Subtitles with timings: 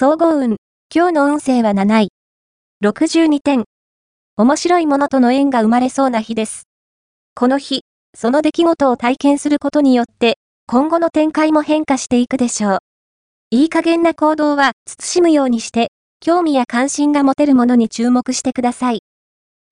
[0.00, 0.58] 総合運。
[0.94, 2.08] 今日の運勢は7位。
[2.84, 3.64] 62点。
[4.36, 6.68] 面白いものとの縁が生まれそうな日です。
[7.34, 7.80] この日、
[8.16, 10.38] その出来事を体験することによって、
[10.68, 12.78] 今後の展開も変化していくでしょう。
[13.50, 15.88] いい加減な行動は慎むようにして、
[16.20, 19.00] 興味や関心が持てるものに注目してください。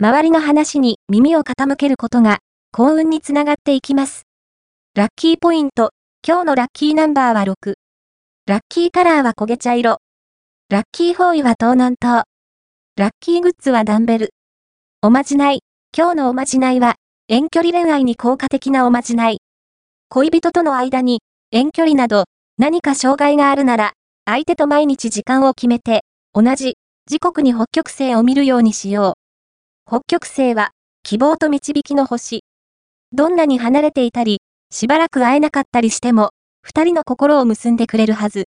[0.00, 2.38] 周りの話に耳を傾けることが
[2.72, 4.24] 幸運につながっていきます。
[4.96, 5.90] ラッキーポイント。
[6.26, 7.74] 今日のラッキーナンバーは6。
[8.48, 9.98] ラッキーカラーは焦げ茶色。
[10.68, 12.24] ラッキーフォーイは東南東。
[12.96, 14.30] ラッキーグッズはダンベル。
[15.00, 15.60] おまじない。
[15.96, 16.96] 今日のおまじないは、
[17.28, 19.38] 遠距離恋愛に効果的なおまじない。
[20.08, 21.20] 恋人との間に、
[21.52, 22.24] 遠距離など、
[22.58, 23.92] 何か障害があるなら、
[24.24, 26.00] 相手と毎日時間を決めて、
[26.34, 26.74] 同じ、
[27.06, 29.88] 時刻に北極星を見るようにしよう。
[29.88, 30.72] 北極星は、
[31.04, 32.42] 希望と導きの星。
[33.12, 34.40] どんなに離れていたり、
[34.72, 36.30] しばらく会えなかったりしても、
[36.62, 38.46] 二人の心を結んでくれるはず。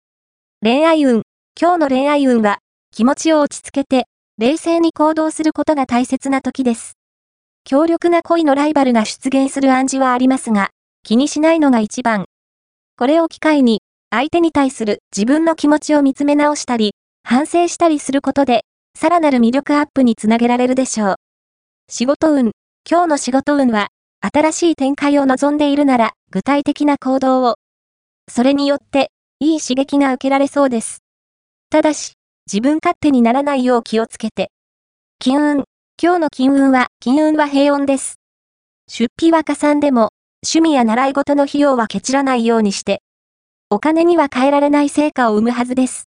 [0.62, 1.24] 恋愛運。
[1.62, 2.58] 今日の恋愛運は、
[2.90, 4.08] 気持ちを落ち着けて、
[4.40, 6.94] 冷静に行動することが大切な時です。
[7.66, 10.72] 強力な恋のライバルが出現する暗示はありますが、
[11.04, 12.26] 気にしないのが一番。
[12.98, 18.62] これを機会に、相手に対する自分の気持ちを見つめ直したり、反省したりすることで、
[18.98, 21.16] さらなる魅力アップにつなげられるでしょう。
[21.92, 22.54] 仕事運。
[22.90, 23.90] 今日の仕事運は、
[24.22, 27.58] 新しい展開を望んでいるなら、具体的な行動を。
[28.28, 31.04] それによって、いい刺激が受けられそうです。
[31.72, 32.16] ただし、
[32.52, 34.52] 自分勝手にならないよう気をつけて。
[35.20, 35.64] 金運。
[36.04, 38.16] 今日の金運は、金運は平穏です。
[38.90, 40.10] 出費は加算でも、
[40.44, 43.02] 趣味や習い事の費用はケチらないようにして。
[43.70, 46.00] お金には変えられない成果を生むはずです。